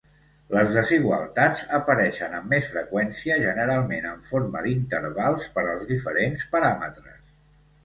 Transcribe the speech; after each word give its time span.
Les 0.53 0.69
desigualtats 0.77 1.65
apareixen 1.79 2.33
amb 2.37 2.55
més 2.55 2.71
freqüència, 2.77 3.37
generalment 3.45 4.09
en 4.15 4.25
forma 4.31 4.65
d'intervals 4.65 5.47
per 5.59 5.69
als 5.69 5.87
diferents 5.95 6.51
paràmetres. 6.57 7.25